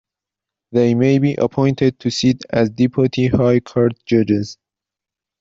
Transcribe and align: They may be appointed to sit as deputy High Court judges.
They 0.71 0.95
may 0.95 1.19
be 1.19 1.35
appointed 1.35 1.99
to 1.99 2.09
sit 2.09 2.43
as 2.49 2.71
deputy 2.71 3.27
High 3.27 3.59
Court 3.59 3.93
judges. 4.07 4.57